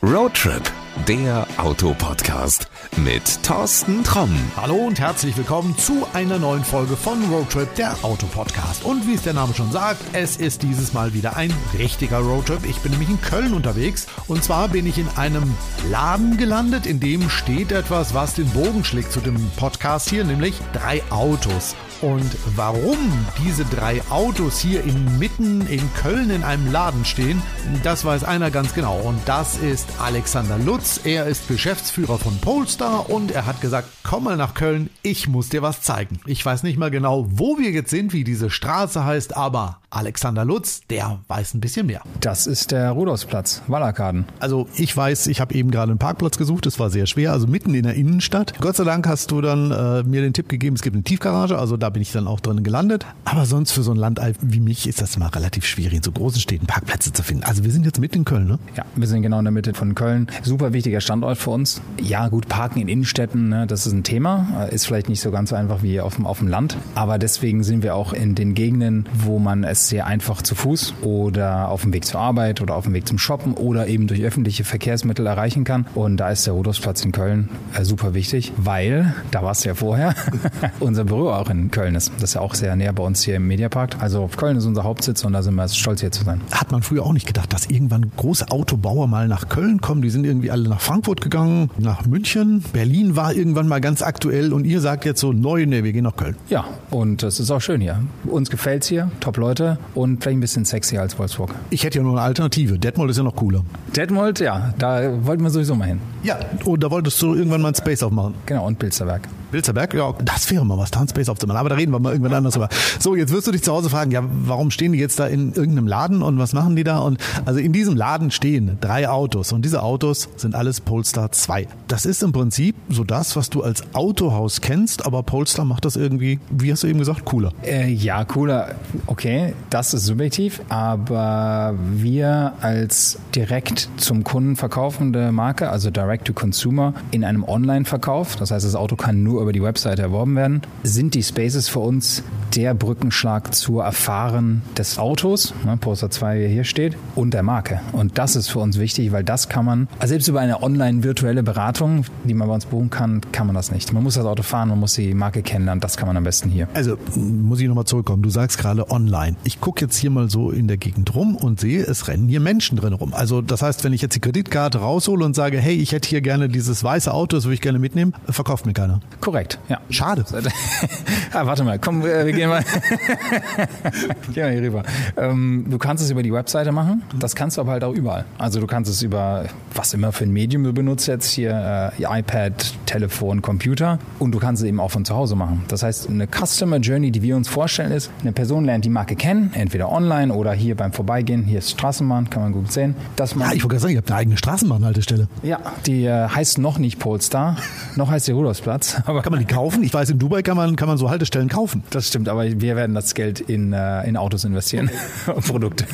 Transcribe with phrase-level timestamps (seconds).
[0.00, 0.62] Roadtrip,
[1.08, 4.30] der Autopodcast mit Thorsten Tromm.
[4.56, 8.84] Hallo und herzlich willkommen zu einer neuen Folge von Roadtrip, der Autopodcast.
[8.84, 12.64] Und wie es der Name schon sagt, es ist dieses Mal wieder ein richtiger Roadtrip.
[12.64, 15.52] Ich bin nämlich in Köln unterwegs und zwar bin ich in einem
[15.90, 20.54] Laden gelandet, in dem steht etwas, was den Bogen schlägt zu dem Podcast hier, nämlich
[20.72, 21.74] drei Autos.
[22.00, 22.96] Und warum
[23.44, 27.42] diese drei Autos hier inmitten in Köln in einem Laden stehen,
[27.82, 28.98] das weiß einer ganz genau.
[28.98, 31.00] Und das ist Alexander Lutz.
[31.04, 35.48] Er ist Geschäftsführer von Polestar und er hat gesagt, komm mal nach Köln, ich muss
[35.48, 36.20] dir was zeigen.
[36.24, 40.44] Ich weiß nicht mal genau, wo wir jetzt sind, wie diese Straße heißt, aber Alexander
[40.44, 42.02] Lutz, der weiß ein bisschen mehr.
[42.20, 44.26] Das ist der Rudolfsplatz, Wallerkaden.
[44.38, 47.46] Also ich weiß, ich habe eben gerade einen Parkplatz gesucht, das war sehr schwer, also
[47.46, 48.52] mitten in der Innenstadt.
[48.60, 51.58] Gott sei Dank hast du dann äh, mir den Tipp gegeben, es gibt eine Tiefgarage,
[51.58, 53.06] also da bin ich dann auch drin gelandet.
[53.24, 56.12] Aber sonst für so ein Landei wie mich ist das immer relativ schwierig, in so
[56.12, 57.44] großen Städten Parkplätze zu finden.
[57.44, 58.58] Also wir sind jetzt mitten in Köln, ne?
[58.76, 60.26] Ja, wir sind genau in der Mitte von Köln.
[60.42, 61.80] Super wichtiger Standort für uns.
[61.98, 64.66] Ja, gut, Parken in Innenstädten, ne, das ist ein Thema.
[64.70, 66.76] Ist vielleicht nicht so ganz so einfach wie auf dem, auf dem Land.
[66.94, 70.94] Aber deswegen sind wir auch in den Gegenden, wo man es sehr einfach zu Fuß
[71.02, 74.22] oder auf dem Weg zur Arbeit oder auf dem Weg zum Shoppen oder eben durch
[74.22, 75.86] öffentliche Verkehrsmittel erreichen kann.
[75.94, 79.74] Und da ist der Rudolfsplatz in Köln äh, super wichtig, weil, da warst du ja
[79.74, 80.14] vorher,
[80.80, 82.12] unser Büro auch in Köln ist.
[82.14, 83.96] Das ist ja auch sehr näher bei uns hier im Mediapark.
[84.00, 86.40] Also Köln ist unser Hauptsitz und da sind wir stolz hier zu sein.
[86.50, 90.02] Hat man früher auch nicht gedacht, dass irgendwann große Autobauer mal nach Köln kommen.
[90.02, 92.64] Die sind irgendwie alle nach Frankfurt gegangen, nach München.
[92.72, 96.04] Berlin war irgendwann mal ganz aktuell und ihr sagt jetzt so neu, nee, wir gehen
[96.04, 96.36] nach Köln.
[96.48, 98.00] Ja, und es ist auch schön hier.
[98.24, 101.54] Uns gefällt es hier, top Leute und vielleicht ein bisschen sexier als Wolfsburg.
[101.70, 102.78] Ich hätte ja nur eine Alternative.
[102.78, 103.64] Detmold ist ja noch cooler.
[103.94, 106.00] Detmold, ja, da wollten wir sowieso mal hin.
[106.22, 108.34] Ja, und da wolltest du irgendwann mal ein Space aufmachen.
[108.46, 109.28] Genau, und Bilzerberg.
[109.50, 111.58] Bilzerberg, ja, das wäre mal was, da ein Space aufzumachen.
[111.58, 112.68] Aber da reden wir mal irgendwann anders drüber.
[112.98, 115.54] So, jetzt wirst du dich zu Hause fragen, ja, warum stehen die jetzt da in
[115.54, 116.98] irgendeinem Laden und was machen die da?
[116.98, 121.66] Und also in diesem Laden stehen drei Autos und diese Autos sind alles Polestar 2.
[121.86, 125.96] Das ist im Prinzip so das, was du als Autohaus kennst, aber Polestar macht das
[125.96, 127.52] irgendwie, wie hast du eben gesagt, cooler.
[127.62, 128.74] Äh, ja, cooler.
[129.06, 136.32] Okay, das ist subjektiv, aber wir als direkt zum Kunden verkaufende Marke, also Direct to
[136.32, 140.62] Consumer, in einem Online-Verkauf, das heißt, das Auto kann nur über die Webseite erworben werden,
[140.82, 142.22] sind die Spaces für uns
[142.54, 147.42] der Brückenschlag zur Erfahren des Autos, ne, Poster 2, wie er hier steht, und der
[147.42, 147.80] Marke.
[147.92, 151.42] Und das ist für uns wichtig, weil das kann man, also selbst über eine online-virtuelle
[151.42, 153.92] Beratung, die man bei uns buchen kann, kann man das nicht.
[153.92, 156.50] Man muss das Auto fahren, man muss die Marke kennenlernen, das kann man am besten
[156.50, 156.68] hier.
[156.74, 158.22] Also muss ich nochmal zurückkommen.
[158.22, 159.36] Du sagst gerade online.
[159.44, 162.40] Ich gucke jetzt hier mal so in der Gegend rum und sehe, es rennen hier
[162.40, 163.14] Menschen drin rum.
[163.14, 166.20] Also das heißt, wenn ich jetzt die Kreditkarte raushole und sage, hey, ich hätte hier
[166.20, 169.00] gerne dieses weiße Auto, das würde ich gerne mitnehmen, verkauft mir keiner.
[169.20, 169.80] Korrekt, ja.
[169.90, 170.24] Schade.
[171.32, 172.62] ah, warte mal, komm, wir gehen mal,
[174.32, 174.82] gehen mal hier rüber.
[175.16, 178.24] Ähm, du kannst es über die Webseite machen, das kannst du aber halt auch überall.
[178.38, 179.44] Also du kannst es über
[179.74, 184.38] was immer für ein Medium du benutzt jetzt hier, äh, iPad, Telefon, Computer und du
[184.38, 185.64] kannst es eben auch von zu Hause machen.
[185.68, 189.16] Das heißt, eine Customer Journey, die wir uns vorstellen, ist, eine Person lernt die Marke
[189.16, 191.44] kennen, entweder online oder hier beim Vorbeigehen.
[191.44, 192.94] Hier ist Straßenbahn, kann man gut sehen.
[193.16, 195.28] Dass man Ja, ich wollte gerade sagen, ihr habt eine eigene Straßenbahnhaltestelle.
[195.42, 197.56] ja, die äh, heißt noch nicht Polestar,
[197.96, 198.96] noch heißt sie Rudolfsplatz.
[199.06, 199.82] Aber Kann man die kaufen?
[199.82, 201.82] Ich weiß, in Dubai kann man, kann man so Haltestellen kaufen.
[201.90, 204.90] das stimmt, aber wir werden das Geld in, äh, in Autos investieren
[205.26, 205.84] und Produkte.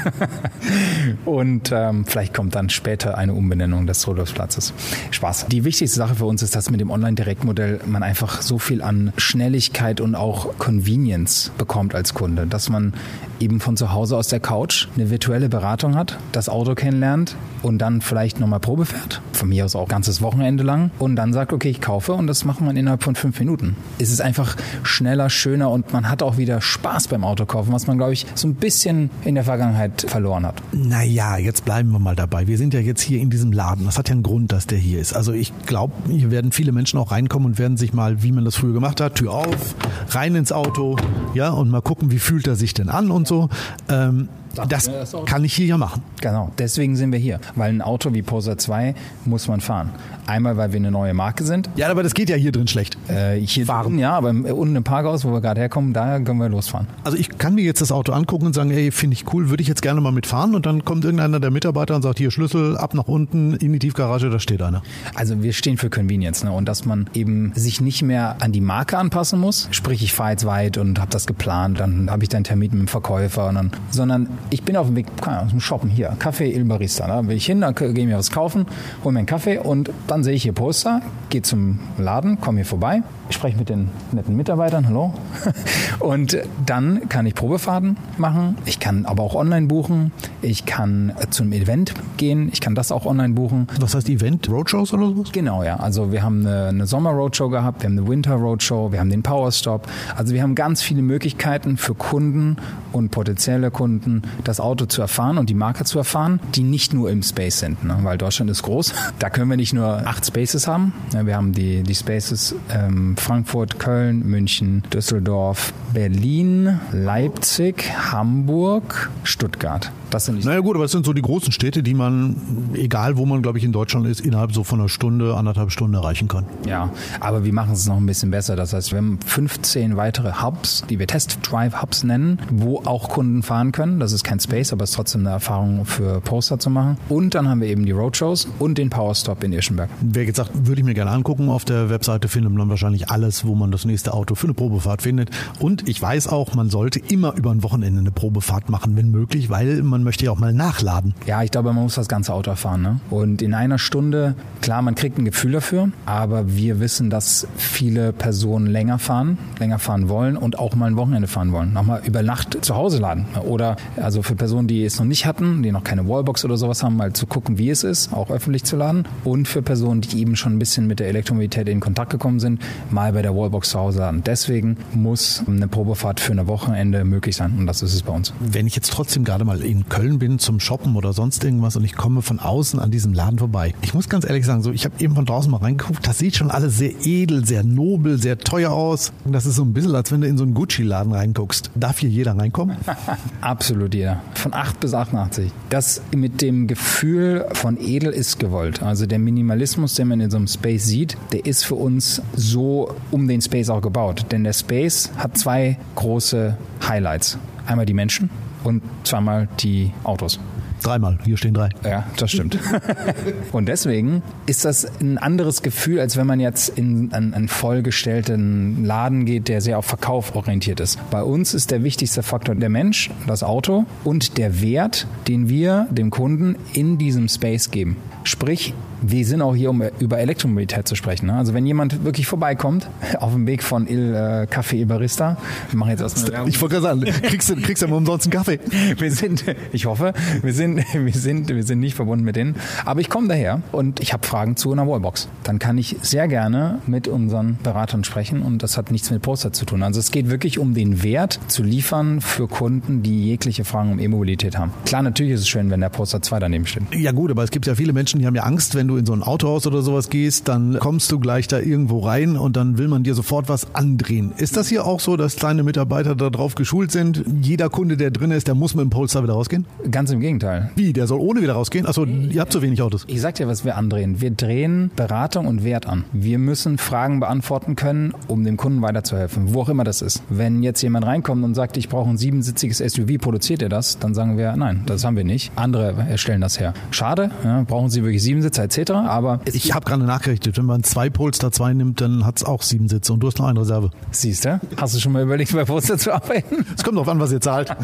[1.25, 4.73] und ähm, vielleicht kommt dann später eine Umbenennung des Rudolfsplatzes.
[5.11, 5.47] Spaß.
[5.47, 9.13] Die wichtigste Sache für uns ist, dass mit dem Online-Direktmodell man einfach so viel an
[9.17, 12.93] Schnelligkeit und auch Convenience bekommt als Kunde, dass man
[13.41, 17.79] eben von zu Hause aus der Couch eine virtuelle Beratung hat, das Auto kennenlernt und
[17.79, 19.21] dann vielleicht nochmal Probe fährt.
[19.33, 22.45] Von mir aus auch ganzes Wochenende lang und dann sagt, okay, ich kaufe und das
[22.45, 23.77] macht man innerhalb von fünf Minuten.
[23.99, 27.97] Es ist einfach schneller, schöner und man hat auch wieder Spaß beim Autokaufen, was man,
[27.99, 30.63] glaube ich, so ein bisschen in der Vergangenheit verloren hat.
[30.73, 32.47] Naja, jetzt bleiben wir mal dabei.
[32.47, 33.85] Wir sind ja jetzt hier in diesem Laden.
[33.85, 35.15] Das hat ja einen Grund, dass der hier ist.
[35.15, 38.45] Also ich glaube, hier werden viele Menschen auch reinkommen und werden sich mal, wie man
[38.45, 39.75] das früher gemacht hat, Tür auf,
[40.11, 40.97] rein ins Auto,
[41.35, 43.49] ja, und mal gucken, wie fühlt er sich denn an und so.
[43.89, 44.91] Ähm, das
[45.27, 46.03] kann ich hier ja machen.
[46.21, 47.41] Genau, deswegen sind wir hier.
[47.55, 48.95] Weil ein Auto wie Poser 2
[49.25, 49.91] muss man fahren.
[50.27, 51.69] Einmal, weil wir eine neue Marke sind.
[51.77, 52.97] Ja, aber das geht ja hier drin schlecht.
[53.09, 53.99] Äh, hier fahren.
[53.99, 56.87] Ja, aber im- unten im Parkhaus, wo wir gerade herkommen, da können wir losfahren.
[57.05, 59.63] Also ich kann mir jetzt das Auto angucken und sagen, ey, finde ich cool, würde
[59.63, 62.77] ich jetzt gerne mal mitfahren und dann kommt irgendeiner der Mitarbeiter und sagt, hier Schlüssel
[62.79, 64.83] ab nach unten in die Tiefgarage, da steht einer.
[65.15, 66.53] Also wir stehen für Convenience ne?
[66.53, 69.69] und dass man eben sich nicht mehr an die Marke anpassen muss.
[69.73, 72.71] Sprich, ich fahre jetzt weit und habe das geplant, dann habe ich dann einen Termin
[72.71, 76.17] mit dem Verkäufer, und dann, sondern Ich bin auf dem Weg keine zum Shoppen hier,
[76.19, 77.07] Café Il Barista.
[77.07, 78.67] Da will ich hin, dann gehe ich mir was kaufen,
[79.03, 81.01] hole mir einen Kaffee und dann sehe ich hier Poster,
[81.31, 85.15] gehe zum Laden, komme hier vorbei, spreche mit den netten Mitarbeitern, hallo.
[86.01, 88.57] Und dann kann ich Probefahrten machen.
[88.65, 90.13] Ich kann aber auch online buchen.
[90.43, 92.51] Ich kann zum Event gehen.
[92.53, 93.67] Ich kann das auch online buchen.
[93.81, 94.49] Was heißt Event?
[94.49, 95.33] Roadshows oder sowas?
[95.33, 95.77] Genau, ja.
[95.77, 99.89] Also wir haben eine, eine Sommer-Roadshow gehabt, wir haben eine Winter-Roadshow, wir haben den Power-Stop.
[100.17, 102.57] Also wir haben ganz viele Möglichkeiten für Kunden
[102.93, 107.11] und potenzielle Kunden, das Auto zu erfahren und die Marke zu erfahren, die nicht nur
[107.11, 107.99] im Space sind, ne?
[108.03, 108.93] weil Deutschland ist groß.
[109.19, 110.93] Da können wir nicht nur acht Spaces haben.
[111.13, 119.91] Wir haben die, die Spaces ähm, Frankfurt, Köln, München, Düsseldorf, Berlin, Leipzig, Hamburg, Stuttgart.
[120.15, 122.37] Das sind naja gut, aber es sind so die großen Städte, die man,
[122.75, 125.95] egal wo man, glaube ich, in Deutschland ist, innerhalb so von einer Stunde, anderthalb Stunden
[125.95, 126.45] erreichen kann.
[126.69, 128.55] Ja, aber wir machen es noch ein bisschen besser.
[128.55, 133.09] Das heißt, wir haben 15 weitere Hubs, die wir Test Drive Hubs nennen, wo auch
[133.09, 133.99] Kunden fahren können.
[133.99, 136.97] Das ist kein Space, aber es ist trotzdem eine Erfahrung für Poster zu machen.
[137.09, 139.91] Und dann haben wir eben die Roadshows und den Powerstop in Irschenberg.
[140.01, 143.45] Wer jetzt sagt, würde ich mir gerne angucken, auf der Webseite findet man wahrscheinlich alles,
[143.45, 145.31] wo man das nächste Auto für eine Probefahrt findet.
[145.59, 149.51] Und ich weiß auch, man sollte immer über ein Wochenende eine Probefahrt machen, wenn möglich,
[149.51, 151.15] weil man möchte ja auch mal nachladen.
[151.27, 152.83] Ja, ich glaube, man muss das ganze Auto erfahren.
[152.83, 153.01] Ne?
[153.11, 158.13] Und in einer Stunde, klar, man kriegt ein Gefühl dafür, aber wir wissen, dass viele
[158.13, 161.73] Personen länger fahren, länger fahren wollen und auch mal ein Wochenende fahren wollen.
[161.73, 163.27] Nochmal über Nacht zu Hause laden.
[163.45, 166.83] Oder also für Personen, die es noch nicht hatten, die noch keine Wallbox oder sowas
[166.83, 169.07] haben, mal zu gucken, wie es ist, auch öffentlich zu laden.
[169.25, 172.61] Und für Personen, die eben schon ein bisschen mit der Elektromobilität in Kontakt gekommen sind,
[172.91, 174.23] mal bei der Wallbox zu Hause laden.
[174.25, 178.33] Deswegen muss eine Probefahrt für ein Wochenende möglich sein und das ist es bei uns.
[178.41, 181.85] Wenn ich jetzt trotzdem gerade mal in Köln bin zum Shoppen oder sonst irgendwas und
[181.85, 183.75] ich komme von außen an diesem Laden vorbei.
[183.83, 186.37] Ich muss ganz ehrlich sagen, so ich habe eben von draußen mal reingeguckt, das sieht
[186.37, 189.13] schon alles sehr edel, sehr nobel, sehr teuer aus.
[189.25, 191.71] Das ist so ein bisschen, als wenn du in so einen Gucci-Laden reinguckst.
[191.75, 192.77] Darf hier jeder reinkommen?
[193.41, 194.23] Absolut jeder.
[194.35, 195.53] Von 8 bis 88.
[195.69, 198.83] Das mit dem Gefühl von edel ist gewollt.
[198.83, 202.95] Also der Minimalismus, den man in so einem Space sieht, der ist für uns so
[203.11, 204.27] um den Space auch gebaut.
[204.31, 207.39] Denn der Space hat zwei große Highlights.
[207.67, 208.31] Einmal die Menschen
[208.65, 210.39] und zweimal die Autos.
[210.83, 211.71] Dreimal, hier stehen drei.
[211.83, 212.59] Ja, das stimmt.
[213.53, 218.85] und deswegen ist das ein anderes Gefühl, als wenn man jetzt in einen, einen vollgestellten
[218.85, 220.99] Laden geht, der sehr auf Verkauf orientiert ist.
[221.11, 225.87] Bei uns ist der wichtigste Faktor der Mensch, das Auto und der Wert, den wir
[225.91, 227.97] dem Kunden in diesem Space geben.
[228.25, 231.27] Sprich, wir sind auch hier, um über Elektromobilität zu sprechen.
[231.27, 231.35] Ne?
[231.35, 232.89] Also wenn jemand wirklich vorbeikommt,
[233.21, 235.37] auf dem Weg von Il äh, Café Il Barista,
[235.71, 238.33] wir machen jetzt erstmal Ich wollte gerade sagen, kriegst du, kriegst du mal umsonst einen
[238.33, 238.61] Kaffee.
[238.99, 240.13] Wir sind, ich hoffe,
[240.43, 242.57] wir sind, wir sind, wir sind nicht verbunden mit denen.
[242.85, 245.29] Aber ich komme daher und ich habe Fragen zu einer Wallbox.
[245.43, 249.53] Dann kann ich sehr gerne mit unseren Beratern sprechen und das hat nichts mit Poster
[249.53, 249.83] zu tun.
[249.83, 253.99] Also es geht wirklich um den Wert zu liefern für Kunden, die jegliche Fragen um
[253.99, 254.73] E-Mobilität haben.
[254.87, 256.83] Klar, natürlich ist es schön, wenn der Poster 2 daneben steht.
[256.95, 259.07] Ja gut, aber es gibt ja viele Menschen, die haben ja Angst, wenn du in
[259.07, 262.79] so ein Autohaus oder sowas gehst, dann kommst du gleich da irgendwo rein und dann
[262.79, 264.33] will man dir sofort was andrehen.
[264.37, 267.25] Ist das hier auch so, dass kleine Mitarbeiter darauf geschult sind?
[267.43, 269.67] Jeder Kunde, der drin ist, der muss mit dem Polestar wieder rausgehen?
[269.91, 270.71] Ganz im Gegenteil.
[270.77, 270.93] Wie?
[270.93, 271.87] Der soll ohne wieder rausgehen?
[271.87, 273.05] Achso, ihr habt so wenig Autos.
[273.07, 274.21] Ich sag dir, was wir andrehen.
[274.21, 276.05] Wir drehen Beratung und Wert an.
[276.13, 280.23] Wir müssen Fragen beantworten können, um dem Kunden weiterzuhelfen, wo auch immer das ist.
[280.29, 283.99] Wenn jetzt jemand reinkommt und sagt, ich brauche ein siebensitziges SUV, produziert er das?
[283.99, 285.53] Dann sagen wir, nein, das haben wir nicht.
[285.57, 286.75] Andere erstellen das her.
[286.91, 288.93] Schade, ja, brauchen sie wirklich sieben Sitze etc.
[288.93, 292.63] Aber ich habe gerade nachgerechnet, wenn man zwei Polestar 2 nimmt, dann hat es auch
[292.63, 293.91] sieben Sitze und du hast noch eine Reserve.
[294.11, 294.61] Siehst du?
[294.77, 296.65] Hast du schon mal überlegt, bei Polestar zu arbeiten?
[296.77, 297.75] Es kommt drauf an, was ihr zahlt.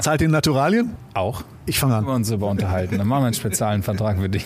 [0.00, 0.90] zahlt ihr Naturalien?
[1.14, 1.44] Auch.
[1.64, 2.04] Ich fange an.
[2.04, 2.98] Wir uns über unterhalten.
[2.98, 4.44] Dann machen wir einen speziellen Vertrag für dich.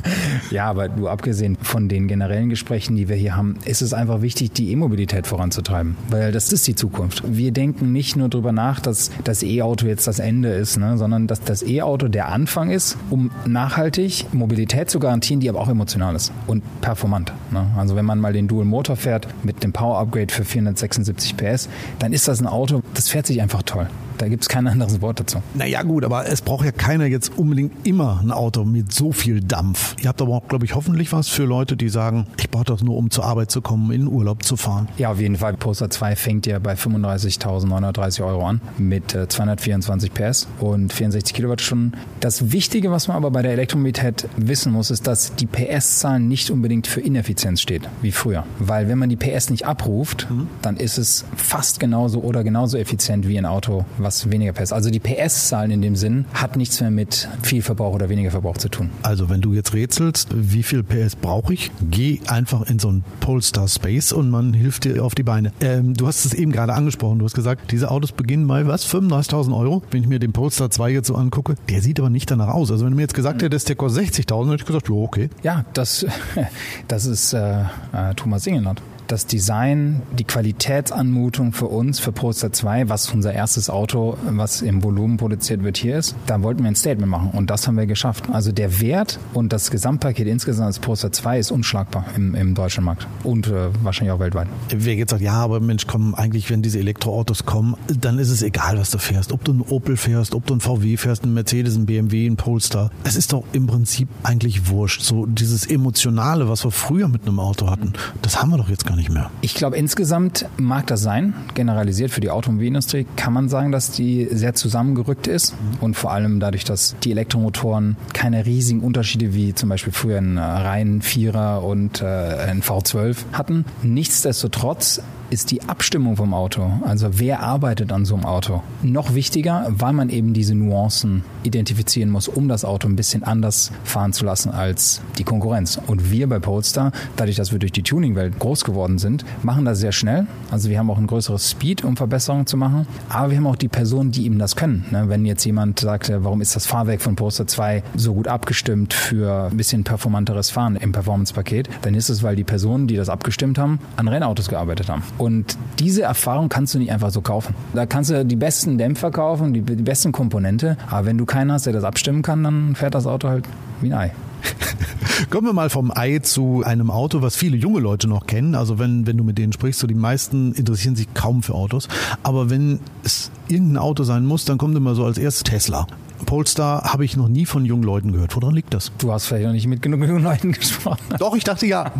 [0.50, 4.20] ja, aber du, abgesehen von den generellen Gesprächen, die wir hier haben, ist es einfach
[4.20, 5.96] wichtig, die E-Mobilität voranzutreiben.
[6.10, 7.22] Weil das ist die Zukunft.
[7.24, 11.28] Wir denken nicht nur darüber nach, dass das E-Auto jetzt das Ende ist, ne, sondern
[11.28, 16.14] dass das E-Auto der Anfang ist, um nachhaltig Mobilität zu garantieren, die aber auch emotional
[16.14, 17.32] ist und performant.
[17.50, 17.66] Ne?
[17.76, 21.68] Also wenn man mal den Dual Motor fährt mit dem Power Upgrade für 476 PS,
[21.98, 23.88] dann ist das ein Auto, das fährt sich einfach toll.
[24.18, 25.42] Da gibt es kein anderes Wort dazu.
[25.54, 29.40] Naja gut, aber es braucht ja keiner jetzt unbedingt immer ein Auto mit so viel
[29.40, 29.96] Dampf.
[30.02, 32.82] Ihr habt aber auch, glaube ich, hoffentlich was für Leute, die sagen, ich brauche das
[32.82, 34.88] nur, um zur Arbeit zu kommen, in den Urlaub zu fahren.
[34.98, 35.54] Ja, auf jeden Fall.
[35.54, 41.94] Poster 2 fängt ja bei 35.930 Euro an mit 224 PS und 64 Kilowattstunden.
[42.20, 46.50] Das Wichtige, was man aber bei der Elektromobilität wissen muss, ist, dass die PS-Zahlen nicht
[46.50, 48.44] unbedingt für Ineffizienz steht, wie früher.
[48.58, 50.48] Weil wenn man die PS nicht abruft, mhm.
[50.62, 54.72] dann ist es fast genauso oder genauso effizient wie ein Auto, was weniger PS.
[54.72, 58.56] Also die PS-Zahlen in dem Sinn hat nichts mehr mit viel Verbrauch oder weniger Verbrauch
[58.56, 58.90] zu tun.
[59.02, 63.04] Also wenn du jetzt rätselst, wie viel PS brauche ich, geh einfach in so ein
[63.18, 65.52] Polestar Space und man hilft dir auf die Beine.
[65.60, 67.18] Ähm, du hast es eben gerade angesprochen.
[67.18, 68.86] Du hast gesagt, diese Autos beginnen bei was?
[68.86, 69.82] 35.000 Euro?
[69.90, 72.70] Wenn ich mir den Polestar 2 jetzt so angucke, der sieht aber nicht danach aus.
[72.70, 75.30] Also wenn du mir jetzt gesagt hättest, der kostet 60.000, hätte ich gesagt, jo, okay.
[75.42, 76.06] Ja, das,
[76.88, 82.88] das ist äh, äh, Thomas Ingenhardt das Design, die Qualitätsanmutung für uns, für Polestar 2,
[82.88, 86.76] was unser erstes Auto, was im Volumen produziert wird, hier ist, da wollten wir ein
[86.76, 88.24] Statement machen und das haben wir geschafft.
[88.30, 92.84] Also der Wert und das Gesamtpaket insgesamt als Polestar 2 ist unschlagbar im, im deutschen
[92.84, 94.48] Markt und äh, wahrscheinlich auch weltweit.
[94.70, 98.42] Wer jetzt sagt, ja, aber Mensch, komm, eigentlich, wenn diese Elektroautos kommen, dann ist es
[98.42, 99.32] egal, was du fährst.
[99.32, 102.36] Ob du einen Opel fährst, ob du einen VW fährst, einen Mercedes, einen BMW, einen
[102.36, 102.90] Polestar.
[103.04, 105.02] Es ist doch im Prinzip eigentlich wurscht.
[105.02, 108.86] So dieses Emotionale, was wir früher mit einem Auto hatten, das haben wir doch jetzt
[108.86, 109.30] gar nicht mehr.
[109.40, 111.34] Ich glaube, insgesamt mag das sein.
[111.54, 116.40] Generalisiert für die Automobilindustrie kann man sagen, dass die sehr zusammengerückt ist und vor allem
[116.40, 122.02] dadurch, dass die Elektromotoren keine riesigen Unterschiede wie zum Beispiel früher ein rein Vierer und
[122.02, 123.64] äh, ein V12 hatten.
[123.82, 129.66] Nichtsdestotrotz ist die Abstimmung vom Auto, also wer arbeitet an so einem Auto, noch wichtiger,
[129.68, 134.24] weil man eben diese Nuancen identifizieren muss, um das Auto ein bisschen anders fahren zu
[134.24, 135.80] lassen als die Konkurrenz.
[135.86, 139.78] Und wir bei Polestar, dadurch, dass wir durch die Tuningwelt groß geworden sind, machen das
[139.78, 140.26] sehr schnell.
[140.50, 143.56] Also wir haben auch ein größeres Speed, um Verbesserungen zu machen, aber wir haben auch
[143.56, 144.84] die Personen, die eben das können.
[144.90, 148.94] Ne, wenn jetzt jemand sagt, warum ist das Fahrwerk von Polestar 2 so gut abgestimmt
[148.94, 153.08] für ein bisschen performanteres Fahren im Performance-Paket, dann ist es, weil die Personen, die das
[153.08, 155.02] abgestimmt haben, an Rennautos gearbeitet haben.
[155.18, 157.54] Und diese Erfahrung kannst du nicht einfach so kaufen.
[157.74, 161.52] Da kannst du die besten Dämpfer kaufen, die, die besten Komponente, aber wenn du keinen
[161.52, 163.44] hast, der das abstimmen kann, dann fährt das Auto halt
[163.80, 164.12] wie ein Ei.
[165.30, 168.54] Kommen wir mal vom Ei zu einem Auto, was viele junge Leute noch kennen.
[168.54, 171.88] Also wenn, wenn du mit denen sprichst, so die meisten interessieren sich kaum für Autos.
[172.22, 175.86] Aber wenn es irgendein Auto sein muss, dann kommt immer so als erstes Tesla.
[176.24, 178.34] Polestar habe ich noch nie von jungen Leuten gehört.
[178.34, 178.92] Woran liegt das?
[178.98, 181.02] Du hast vielleicht noch nicht mit genug jungen Leuten gesprochen.
[181.18, 181.92] Doch, ich dachte ja.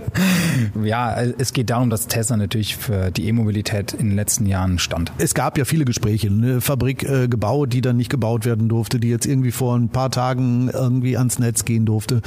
[0.82, 5.12] ja, es geht darum, dass Tesla natürlich für die E-Mobilität in den letzten Jahren stand.
[5.18, 6.28] Es gab ja viele Gespräche.
[6.28, 9.88] Eine Fabrik äh, gebaut, die dann nicht gebaut werden durfte, die jetzt irgendwie vor ein
[9.88, 12.22] paar Tagen irgendwie ans Netz gehen durfte.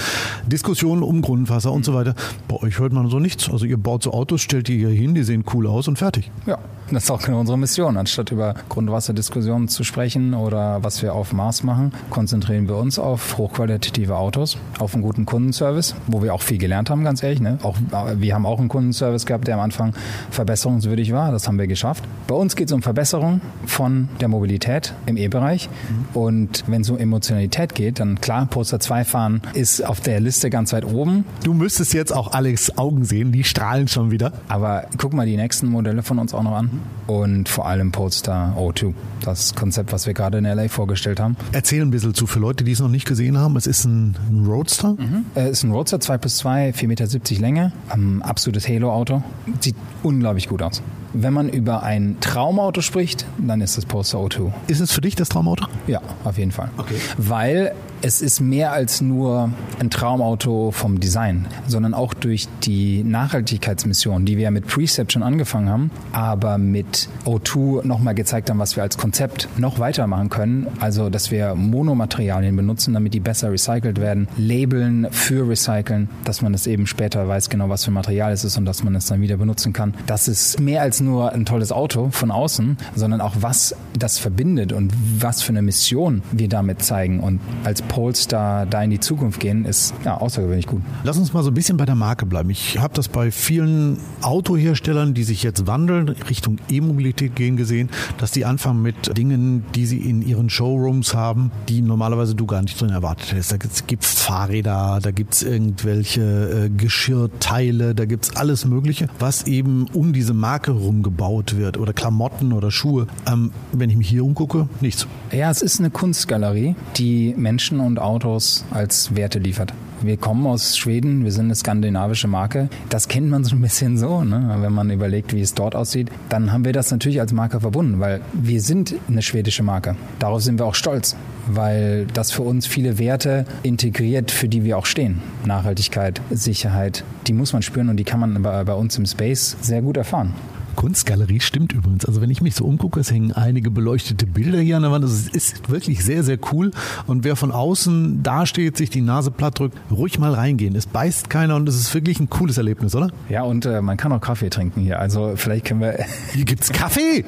[0.47, 2.15] Diskussionen um Grundwasser und so weiter.
[2.47, 3.49] Bei euch hört man so nichts.
[3.49, 6.31] Also ihr baut so Autos, stellt die hier hin, die sehen cool aus und fertig.
[6.45, 6.59] Ja,
[6.91, 7.97] das ist auch genau unsere Mission.
[7.97, 13.37] Anstatt über Grundwasserdiskussionen zu sprechen oder was wir auf Mars machen, konzentrieren wir uns auf
[13.37, 17.39] hochqualitative Autos, auf einen guten Kundenservice, wo wir auch viel gelernt haben, ganz ehrlich.
[17.39, 17.59] Ne?
[17.63, 17.75] Auch,
[18.15, 19.93] wir haben auch einen Kundenservice gehabt, der am Anfang
[20.31, 21.31] verbesserungswürdig war.
[21.31, 22.03] Das haben wir geschafft.
[22.27, 25.69] Bei uns geht es um Verbesserung von der Mobilität im E-Bereich.
[25.69, 26.19] Mhm.
[26.19, 30.49] Und wenn es um Emotionalität geht, dann klar, Poster 2 fahren ist auf der Liste
[30.49, 31.25] ganz weit oben.
[31.43, 34.33] Du müsstest jetzt auch Alex Augen sehen, die strahlen schon wieder.
[34.47, 38.55] Aber guck mal die nächsten Modelle von uns auch noch an und vor allem Polestar
[38.57, 41.35] O2, das Konzept, was wir gerade in LA vorgestellt haben.
[41.51, 43.55] Erzähl ein bisschen zu für Leute, die es noch nicht gesehen haben.
[43.57, 44.95] Es ist ein, Roadster.
[44.97, 45.25] Mhm.
[45.33, 49.23] Es ist ein Roadster 2 plus 2, 4,70 Meter Länge, ein absolutes Halo-Auto.
[49.59, 50.81] Sieht unglaublich gut aus.
[51.13, 54.51] Wenn man über ein Traumauto spricht, dann ist es Polestar O2.
[54.67, 55.65] Ist es für dich das Traumauto?
[55.87, 56.69] Ja, auf jeden Fall.
[56.77, 56.95] Okay.
[57.17, 64.25] Weil es ist mehr als nur ein Traumauto vom Design, sondern auch durch die Nachhaltigkeitsmission,
[64.25, 68.83] die wir mit Precept schon angefangen haben, aber mit O2 nochmal gezeigt haben, was wir
[68.83, 70.67] als Konzept noch weitermachen können.
[70.79, 76.53] Also, dass wir Monomaterialien benutzen, damit die besser recycelt werden, labeln für recyceln, dass man
[76.53, 79.21] das eben später weiß genau, was für Material es ist und dass man es dann
[79.21, 79.93] wieder benutzen kann.
[80.07, 84.71] Das ist mehr als nur ein tolles Auto von außen, sondern auch was das verbindet
[84.71, 89.41] und was für eine Mission wir damit zeigen und als Polestar da in die Zukunft
[89.41, 90.81] gehen, ist ja außergewöhnlich gut.
[91.03, 92.49] Lass uns mal so ein bisschen bei der Marke bleiben.
[92.49, 98.31] Ich habe das bei vielen Autoherstellern, die sich jetzt wandeln, Richtung E-Mobilität gehen gesehen, dass
[98.31, 102.79] die anfangen mit Dingen, die sie in ihren Showrooms haben, die normalerweise du gar nicht
[102.79, 103.51] drin erwartet hättest.
[103.51, 109.07] Da gibt es Fahrräder, da gibt es irgendwelche äh, Geschirrteile, da gibt es alles Mögliche,
[109.17, 113.07] was eben um diese Marke rumgebaut wird oder Klamotten oder Schuhe.
[113.27, 115.07] Ähm, wenn ich mich hier umgucke, nichts.
[115.31, 119.73] Ja, es ist eine Kunstgalerie, die Menschen und Autos als Werte liefert.
[120.01, 122.69] Wir kommen aus Schweden, wir sind eine skandinavische Marke.
[122.89, 124.57] Das kennt man so ein bisschen so, ne?
[124.61, 126.09] wenn man überlegt, wie es dort aussieht.
[126.29, 129.97] Dann haben wir das natürlich als Marke verbunden, weil wir sind eine schwedische Marke.
[130.19, 131.17] Darauf sind wir auch stolz,
[131.47, 135.21] weil das für uns viele Werte integriert, für die wir auch stehen.
[135.45, 139.57] Nachhaltigkeit, Sicherheit, die muss man spüren und die kann man bei, bei uns im Space
[139.61, 140.33] sehr gut erfahren.
[140.79, 142.05] Kunstgalerie stimmt übrigens.
[142.05, 145.03] Also wenn ich mich so umgucke, es hängen einige beleuchtete Bilder hier an der Wand.
[145.03, 146.71] Also es ist wirklich sehr, sehr cool.
[147.05, 150.77] Und wer von außen dasteht, sich die Nase platt drückt, ruhig mal reingehen.
[150.77, 153.09] Es beißt keiner und es ist wirklich ein cooles Erlebnis, oder?
[153.27, 155.01] Ja, und äh, man kann auch Kaffee trinken hier.
[155.01, 155.99] Also vielleicht können wir...
[156.33, 157.25] Hier gibt's Kaffee!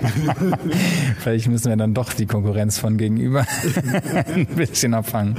[1.20, 3.46] vielleicht müssen wir dann doch die Konkurrenz von gegenüber
[4.34, 5.36] ein bisschen abfangen.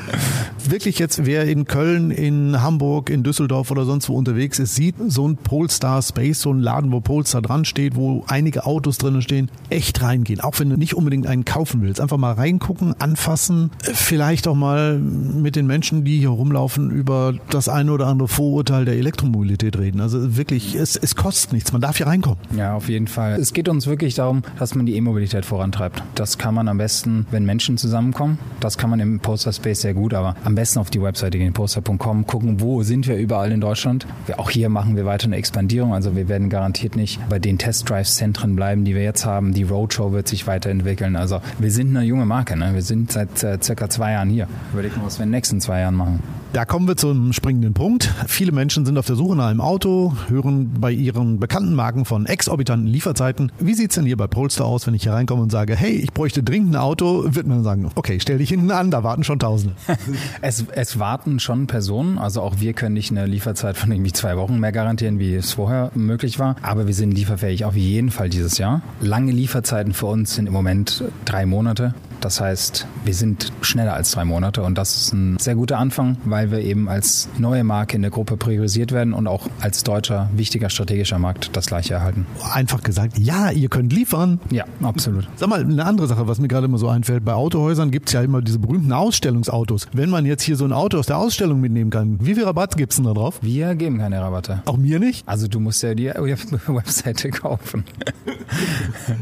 [0.68, 4.96] Wirklich jetzt, wer in Köln, in Hamburg, in Düsseldorf oder sonst wo unterwegs ist, sieht
[5.08, 9.22] so ein Polestar Space, so ein Laden, wo Polestar dran steht, wo einige Autos drinnen
[9.22, 10.40] stehen, echt reingehen.
[10.40, 12.00] Auch wenn du nicht unbedingt einen kaufen willst.
[12.00, 17.68] Einfach mal reingucken, anfassen, vielleicht auch mal mit den Menschen, die hier rumlaufen, über das
[17.68, 20.00] eine oder andere Vorurteil der Elektromobilität reden.
[20.00, 21.72] Also wirklich, es, es kostet nichts.
[21.72, 22.38] Man darf hier reinkommen.
[22.56, 23.34] Ja, auf jeden Fall.
[23.40, 26.02] Es geht uns wirklich darum, dass man die E-Mobilität vorantreibt.
[26.14, 28.38] Das kann man am besten, wenn Menschen zusammenkommen.
[28.60, 31.52] Das kann man im Poster Space sehr gut, aber am besten auf die Webseite gehen,
[31.52, 34.06] poster.com, gucken, wo sind wir überall in Deutschland.
[34.36, 35.94] Auch hier machen wir weiter eine Expandierung.
[35.94, 37.58] Also wir werden garantiert nicht bei den
[37.92, 39.52] Test-Drive-Zentren bleiben, die wir jetzt haben.
[39.52, 41.16] Die Roadshow wird sich weiterentwickeln.
[41.16, 42.56] Also wir sind eine junge Marke.
[42.56, 42.72] Ne?
[42.74, 44.48] Wir sind seit äh, circa zwei Jahren hier.
[44.72, 46.22] Überleg mal, was wir in den nächsten zwei Jahren machen.
[46.52, 48.12] Da kommen wir zum springenden Punkt.
[48.26, 52.26] Viele Menschen sind auf der Suche nach einem Auto, hören bei ihren bekannten Marken von
[52.26, 53.50] exorbitanten Lieferzeiten.
[53.58, 56.12] Wie sieht's denn hier bei Polestar aus, wenn ich hier reinkomme und sage, hey, ich
[56.12, 59.38] bräuchte dringend ein Auto, wird man sagen, okay, stell dich hinten an, da warten schon
[59.38, 59.76] Tausende.
[60.42, 64.36] es, es warten schon Personen, also auch wir können nicht eine Lieferzeit von irgendwie zwei
[64.36, 68.28] Wochen mehr garantieren, wie es vorher möglich war, aber wir sind lieferfähig auf jeden Fall
[68.28, 68.82] dieses Jahr.
[69.00, 71.94] Lange Lieferzeiten für uns sind im Moment drei Monate.
[72.22, 76.16] Das heißt, wir sind schneller als drei Monate und das ist ein sehr guter Anfang,
[76.24, 80.30] weil wir eben als neue Marke in der Gruppe priorisiert werden und auch als deutscher
[80.32, 82.24] wichtiger strategischer Markt das gleiche erhalten.
[82.52, 84.38] Einfach gesagt, ja, ihr könnt liefern.
[84.52, 85.28] Ja, absolut.
[85.34, 88.12] Sag mal, eine andere Sache, was mir gerade immer so einfällt, bei Autohäusern gibt es
[88.12, 89.88] ja immer diese berühmten Ausstellungsautos.
[89.92, 92.76] Wenn man jetzt hier so ein Auto aus der Ausstellung mitnehmen kann, wie viel Rabatt
[92.76, 93.40] gibt es denn da drauf?
[93.42, 94.62] Wir geben keine Rabatte.
[94.66, 95.26] Auch mir nicht?
[95.26, 96.06] Also du musst ja die
[96.66, 97.82] Webseite kaufen.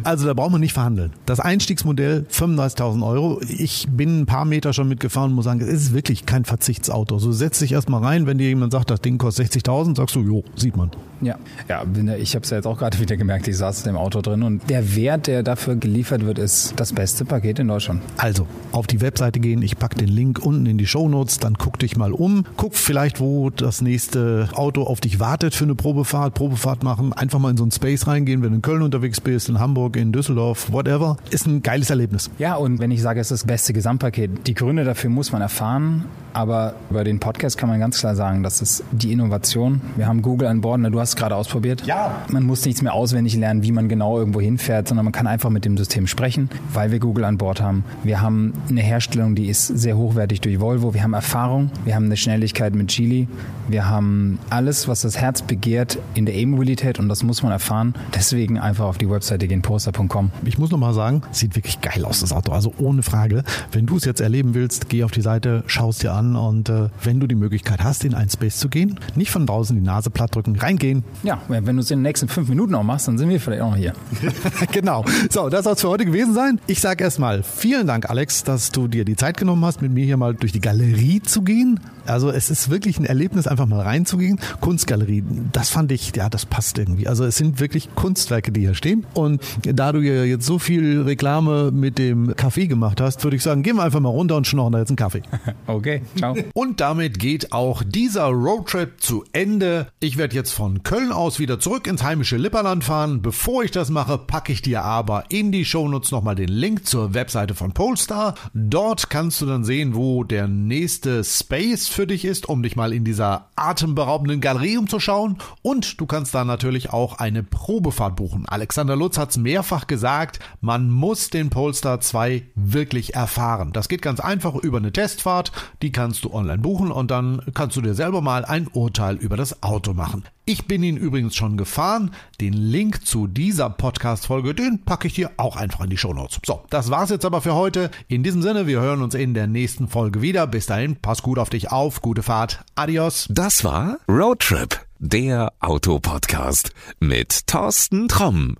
[0.04, 1.12] Also da braucht man nicht verhandeln.
[1.25, 3.40] Das Einstiegsmodell 35.000 Euro.
[3.49, 7.18] Ich bin ein paar Meter schon mitgefahren und muss sagen, es ist wirklich kein Verzichtsauto.
[7.18, 10.20] So setz dich erstmal rein, wenn dir jemand sagt, das Ding kostet 60.000, sagst du,
[10.20, 10.90] jo, sieht man.
[11.20, 11.37] Ja,
[11.68, 11.85] ja
[12.16, 14.42] ich habe es ja jetzt auch gerade wieder gemerkt, ich saß in dem Auto drin
[14.42, 18.02] und der Wert, der dafür geliefert wird, ist das beste Paket in Deutschland.
[18.16, 21.78] Also, auf die Webseite gehen, ich packe den Link unten in die Shownotes, dann guck
[21.78, 26.35] dich mal um, guck vielleicht, wo das nächste Auto auf dich wartet für eine Probefahrt,
[26.35, 29.49] Probefahrt machen, einfach mal in so ein Space reingehen, wenn du in Köln unterwegs bist,
[29.49, 32.30] in Hamburg, in Düsseldorf, whatever, ist ein geiles Erlebnis.
[32.38, 35.43] Ja, und wenn ich sage, es ist das beste Gesamtpaket, die Gründe dafür muss man
[35.43, 39.81] erfahren, aber über den Podcast kann man ganz klar sagen, das ist die Innovation.
[39.97, 41.83] Wir haben Google an Bord, ne, du hast es gerade ausprobiert.
[41.87, 42.23] Ja.
[42.29, 45.51] Man muss nichts mehr auswendig lernen, wie man genau irgendwo hinfährt, sondern man kann einfach
[45.51, 47.85] mit dem System sprechen, weil wir Google an Bord haben.
[48.03, 50.95] Wir haben eine Herstellung, die ist sehr hochwertig durch Volvo.
[50.95, 53.29] Wir haben Erfahrung, wir haben eine Schnelligkeit mit Geely.
[53.69, 57.95] Wir haben alles, was das Herz begehrt in der E-Mobilität und das muss man erfahren.
[58.14, 60.31] Deswegen einfach auf die Webseite gehen, poster.com.
[60.45, 62.53] Ich muss nochmal sagen, sieht wirklich geil aus, das Auto.
[62.53, 63.45] Also ohne Frage.
[63.73, 66.68] Wenn du es jetzt erleben willst, geh auf die Seite, schau es dir an und
[66.68, 69.83] äh, wenn du die Möglichkeit hast, in einen Space zu gehen, nicht von draußen die
[69.83, 71.02] Nase platt drücken, reingehen.
[71.22, 73.62] Ja, wenn du es in den nächsten fünf Minuten auch machst, dann sind wir vielleicht
[73.62, 73.94] auch noch hier.
[74.72, 75.04] genau.
[75.30, 76.61] So, das soll es für heute gewesen sein.
[76.66, 80.04] Ich sage erstmal vielen Dank, Alex, dass du dir die Zeit genommen hast, mit mir
[80.04, 81.80] hier mal durch die Galerie zu gehen.
[82.06, 84.40] Also es ist wirklich ein Erlebnis, einfach mal reinzugehen.
[84.61, 87.06] Kunstgalerie, das fand ich, ja, das passt irgendwie.
[87.06, 89.06] Also es sind wirklich Kunstwerke, die hier stehen.
[89.14, 93.42] Und da du ja jetzt so viel Reklame mit dem Kaffee gemacht hast, würde ich
[93.42, 95.22] sagen, gehen wir einfach mal runter und schnorren da jetzt einen Kaffee.
[95.66, 96.37] Okay, ciao.
[96.55, 99.88] Und damit geht auch dieser Roadtrip zu Ende.
[100.01, 103.23] Ich werde jetzt von Köln aus wieder zurück ins heimische Lipperland fahren.
[103.23, 107.14] Bevor ich das mache, packe ich dir aber in die Shownotes nochmal den Link zur
[107.14, 108.35] Webseite von Polestar.
[108.55, 112.92] Dort kannst du dann sehen, wo der nächste Space für dich ist, um dich mal
[112.92, 115.38] in dieser atemberaubenden Galerie umzuschauen.
[115.62, 118.46] Und du kannst da natürlich auch eine Probefahrt buchen.
[118.46, 123.73] Alexander Lutz hat es mehrfach gesagt, man muss den Polestar 2 wirklich erfahren.
[123.73, 127.77] Das geht ganz einfach über eine Testfahrt, die kannst du online buchen und dann kannst
[127.77, 130.25] du dir selber mal ein Urteil über das Auto machen.
[130.47, 132.13] Ich bin ihn übrigens schon gefahren.
[132.41, 136.41] Den Link zu dieser Podcast-Folge, den packe ich dir auch einfach in die Shownotes.
[136.47, 137.91] So, das war's jetzt aber für heute.
[138.09, 140.47] In diesem Sinne, wir hören uns in der nächsten Folge wieder.
[140.47, 143.27] Bis dahin, pass gut auf dich auf, gute Fahrt, adios.
[143.29, 148.57] Das war Roadtrip, der Autopodcast mit Thorsten Tromm.